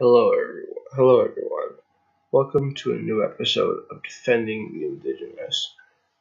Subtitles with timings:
[0.00, 0.84] Hello, everyone.
[0.92, 1.76] Hello, everyone.
[2.30, 5.74] Welcome to a new episode of Defending the Indigenous,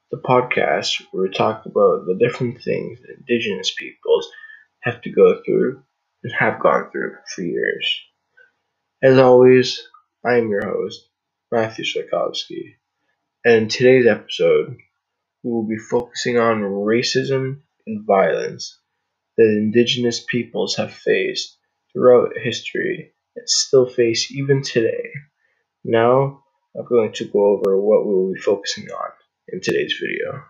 [0.10, 4.32] the podcast where we talk about the different things that Indigenous peoples
[4.80, 5.84] have to go through
[6.24, 8.02] and have gone through for years.
[9.04, 9.80] As always,
[10.26, 11.08] I am your host,
[11.52, 12.78] Matthew Switkowski,
[13.46, 14.76] and in today's episode,
[15.44, 18.80] we will be focusing on racism and violence
[19.38, 21.56] that Indigenous peoples have faced
[21.94, 25.12] throughout history and still face even today.
[25.84, 26.44] Now,
[26.76, 29.12] I'm going to go over what we will be focusing on
[29.48, 30.44] in today's video.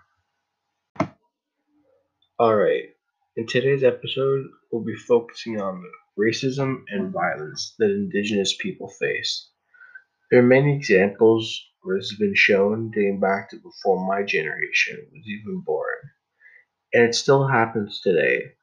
[2.39, 2.89] Alright,
[3.35, 9.49] in today's episode, we'll be focusing on the racism and violence that Indigenous people face.
[10.31, 14.97] There are many examples where this has been shown dating back to before my generation
[15.11, 15.97] was even born.
[16.93, 18.53] And it still happens today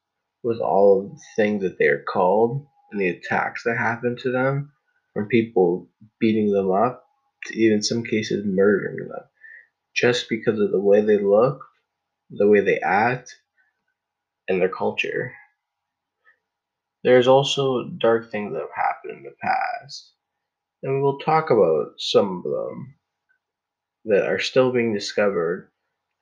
[0.43, 4.31] with all of the things that they are called and the attacks that happen to
[4.31, 4.71] them
[5.13, 5.89] from people
[6.21, 7.05] beating them up
[7.47, 9.25] to even some cases murdering them
[9.95, 11.65] just because of the way they look,
[12.31, 13.35] the way they act,
[14.49, 15.33] and their culture.
[17.03, 20.13] There's also dark things that have happened in the past,
[20.83, 22.95] and we will talk about some of them
[24.05, 25.71] that are still being discovered,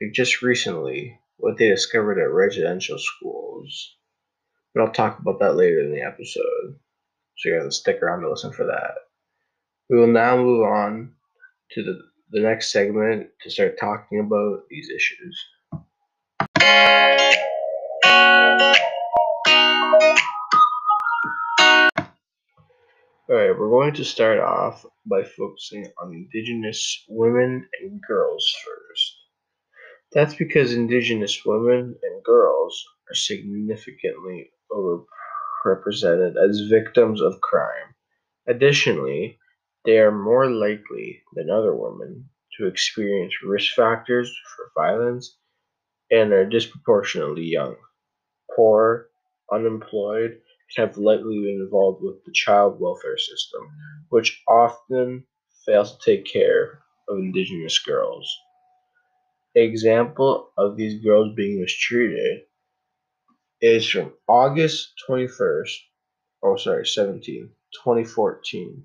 [0.01, 3.97] like just recently, what they discovered at residential schools.
[4.75, 6.79] But I'll talk about that later in the episode,
[7.37, 8.95] so you gotta stick around to listen for that.
[9.91, 11.13] We will now move on
[11.73, 15.39] to the, the next segment to start talking about these issues.
[23.31, 29.17] Alright, we're going to start off by focusing on Indigenous women and girls first.
[30.13, 34.51] That's because Indigenous women and girls are significantly
[35.65, 37.95] overrepresented as victims of crime.
[38.49, 39.39] Additionally,
[39.85, 42.29] they are more likely than other women
[42.59, 45.39] to experience risk factors for violence
[46.11, 47.77] and are disproportionately young,
[48.55, 49.09] poor,
[49.51, 53.63] unemployed, and have likely been involved with the child welfare system,
[54.11, 55.25] which often
[55.67, 58.39] fails to take care of Indigenous girls.
[59.55, 62.43] An example of these girls being mistreated
[63.63, 65.77] is from August 21st,
[66.43, 67.49] oh sorry, 17,
[67.85, 68.85] 2014.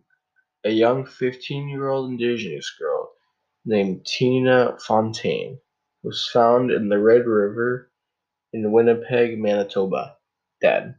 [0.66, 3.12] A young 15 year old Indigenous girl
[3.66, 5.60] named Tina Fontaine
[6.04, 7.92] was found in the Red River
[8.54, 10.16] in Winnipeg, Manitoba,
[10.62, 10.96] dead.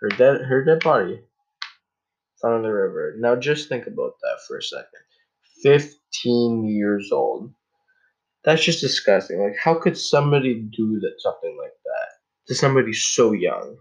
[0.00, 1.22] Her dead her dead body
[2.40, 3.14] found in the river.
[3.18, 4.86] Now just think about that for a second.
[5.62, 7.52] 15 years old.
[8.44, 9.40] That's just disgusting.
[9.40, 12.11] Like how could somebody do that something like that
[12.48, 13.76] to somebody so young?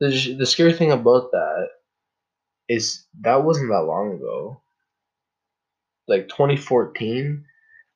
[0.00, 1.68] The, the scary thing about that
[2.68, 4.62] is that wasn't that long ago.
[6.08, 7.44] Like 2014.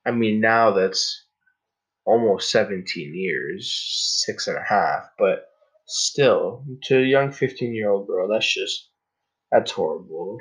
[0.07, 1.25] I mean, now that's
[2.05, 5.47] almost 17 years, six and a half, but
[5.87, 8.91] still, to a young 15 year old girl, that's just,
[9.51, 10.39] that's horrible.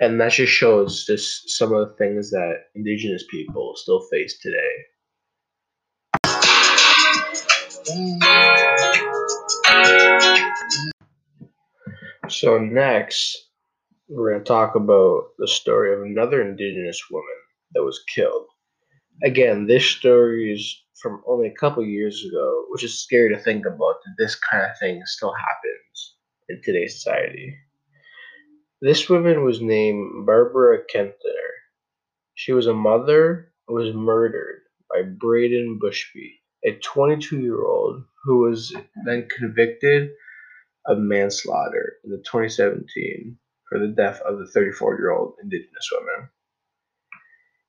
[0.00, 4.84] And that just shows just some of the things that indigenous people still face today.
[12.28, 13.48] So, next,
[14.08, 17.26] we're going to talk about the story of another indigenous woman
[17.74, 18.46] that was killed.
[19.24, 23.66] Again, this story is from only a couple years ago, which is scary to think
[23.66, 26.16] about that this kind of thing still happens
[26.48, 27.56] in today's society.
[28.82, 31.50] This woman was named Barbara Kentner.
[32.34, 38.74] She was a mother was murdered by Brayden Bushby, a 22 year old who was
[39.04, 40.10] then convicted
[40.86, 43.38] of manslaughter in the 2017
[43.68, 46.28] for the death of the 34 year old Indigenous woman.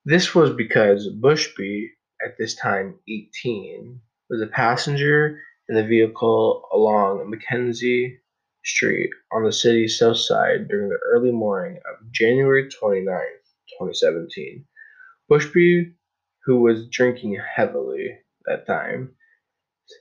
[0.03, 1.89] This was because Bushby,
[2.25, 5.39] at this time 18, was a passenger
[5.69, 8.19] in the vehicle along Mackenzie
[8.63, 14.65] Street on the city's south side during the early morning of January 29, 2017.
[15.29, 15.93] Bushby,
[16.45, 19.15] who was drinking heavily that time,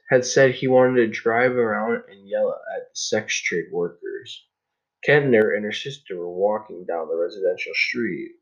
[0.08, 4.46] had said he wanted to drive around and yell at the sex trade workers.
[5.06, 8.32] Kentner and her sister were walking down the residential street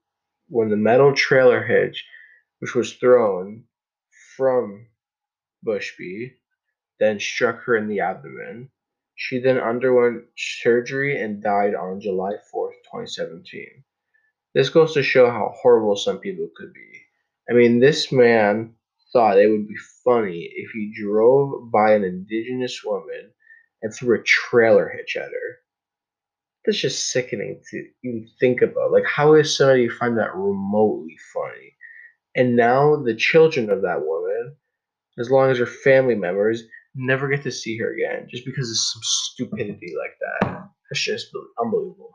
[0.49, 2.05] when the metal trailer hitch,
[2.59, 3.65] which was thrown
[4.37, 4.87] from
[5.67, 6.33] Bushby,
[6.99, 8.71] then struck her in the abdomen.
[9.15, 13.85] She then underwent surgery and died on July 4th, 2017.
[14.55, 17.03] This goes to show how horrible some people could be.
[17.50, 18.75] I mean, this man
[19.12, 23.32] thought it would be funny if he drove by an indigenous woman
[23.82, 25.58] and threw a trailer hitch at her.
[26.64, 28.93] that's just sickening to even think about.
[28.93, 31.76] Like, how is somebody find that remotely funny?
[32.37, 34.56] And now the children of that woman,
[35.19, 36.62] as long as her family members,
[36.94, 40.69] never get to see her again just because of some stupidity like that.
[40.90, 41.28] That's just
[41.61, 42.12] unbelievable.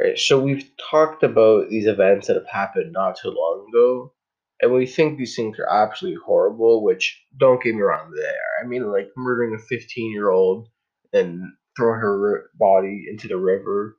[0.00, 4.14] Right, so we've talked about these events that have happened not too long ago,
[4.60, 6.82] and we think these things are absolutely horrible.
[6.82, 8.34] Which don't get me wrong, there.
[8.62, 10.68] I mean, like murdering a 15 year old
[11.12, 11.42] and
[11.76, 13.98] throwing her body into the river,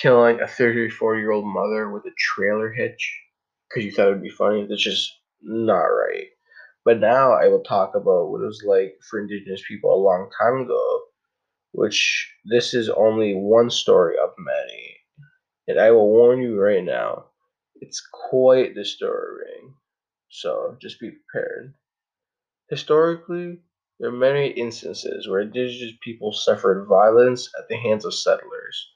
[0.00, 3.20] killing a 34 year old mother with a trailer hitch
[3.68, 4.66] because you thought it would be funny.
[4.68, 5.12] That's just
[5.42, 6.28] not right.
[6.84, 10.30] But now I will talk about what it was like for Indigenous people a long
[10.40, 11.00] time ago,
[11.72, 14.71] which this is only one story of many
[15.68, 17.26] and I will warn you right now,
[17.76, 19.74] it's quite disturbing.
[20.28, 21.74] So just be prepared.
[22.68, 23.60] Historically,
[24.00, 28.88] there are many instances where indigenous people suffered violence at the hands of settlers.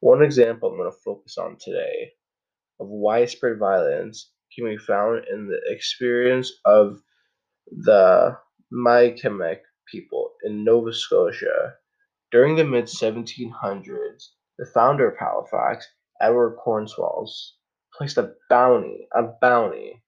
[0.00, 2.12] One example I'm going to focus on today
[2.78, 7.02] of widespread violence can be found in the experience of
[7.66, 8.36] the
[8.70, 9.60] Mi'kmaq
[9.90, 11.74] people in Nova Scotia.
[12.30, 14.28] During the mid 1700s,
[14.58, 15.86] the founder of Halifax
[16.20, 17.56] Edward Cornwallis
[17.96, 20.02] placed a bounty, a bounty,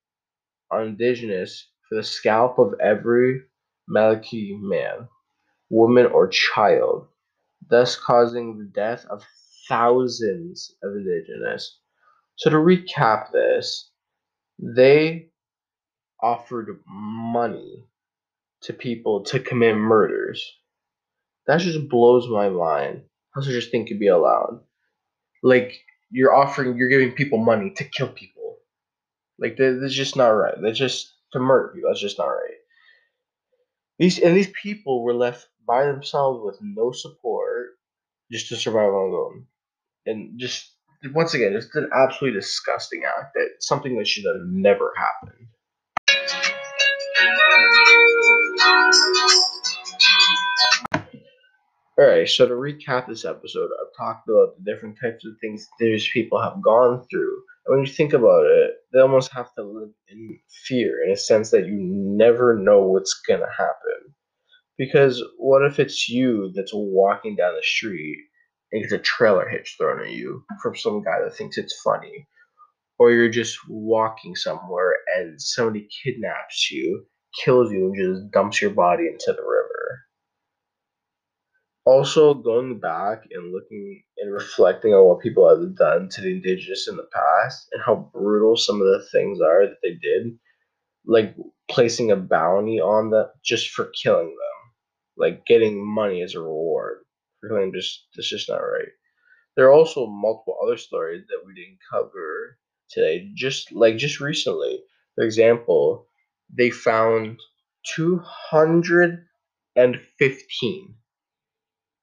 [0.70, 3.42] on Indigenous for the scalp of every
[3.90, 5.08] Maliki man,
[5.70, 7.08] woman, or child,
[7.70, 9.24] thus causing the death of
[9.68, 11.78] thousands of Indigenous.
[12.36, 13.90] So to recap this,
[14.58, 15.30] they
[16.22, 17.84] offered money
[18.62, 20.44] to people to commit murders.
[21.46, 23.02] That just blows my mind.
[23.34, 24.60] How such a thing could be allowed?
[25.42, 25.72] Like
[26.10, 28.56] you're offering, you're giving people money to kill people.
[29.38, 30.54] Like that's just not right.
[30.60, 31.90] That's just to murder people.
[31.90, 32.56] That's just not right.
[33.98, 37.78] These and these people were left by themselves with no support,
[38.30, 39.46] just to survive on their own,
[40.06, 40.72] and just
[41.12, 43.34] once again, it's an absolutely disgusting act.
[43.34, 45.46] That something that should have never happened.
[52.00, 56.08] Alright, so to recap this episode, I've talked about the different types of things these
[56.12, 57.42] people have gone through.
[57.66, 61.16] And when you think about it, they almost have to live in fear in a
[61.16, 64.14] sense that you never know what's going to happen.
[64.76, 68.18] Because what if it's you that's walking down the street
[68.70, 72.28] and gets a trailer hitch thrown at you from some guy that thinks it's funny?
[73.00, 77.06] Or you're just walking somewhere and somebody kidnaps you,
[77.44, 79.77] kills you, and just dumps your body into the river
[81.88, 86.86] also going back and looking and reflecting on what people have done to the indigenous
[86.88, 90.38] in the past and how brutal some of the things are that they did
[91.06, 91.34] like
[91.70, 94.34] placing a bounty on them just for killing them.
[95.16, 96.98] Like getting money as a reward.
[97.40, 98.88] For killing just that's just not right.
[99.56, 102.58] There are also multiple other stories that we didn't cover
[102.90, 103.30] today.
[103.34, 104.80] Just like just recently
[105.14, 106.06] for example
[106.56, 107.40] they found
[107.96, 110.94] 215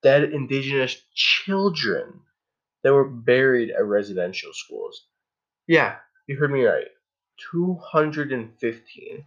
[0.06, 2.22] dead indigenous children
[2.84, 5.08] that were buried at residential schools.
[5.68, 5.96] Yeah,
[6.28, 6.86] you heard me right.
[7.52, 9.26] 215.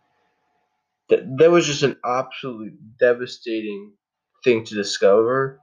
[1.08, 3.94] That, that was just an absolutely devastating
[4.44, 5.58] thing to discover.